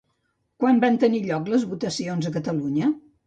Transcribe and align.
Quan 0.63 0.79
van 0.83 0.97
tenir 1.03 1.19
lloc 1.27 1.51
les 1.55 1.67
votacions 1.73 2.31
a 2.31 2.35
Catalunya? 2.39 2.93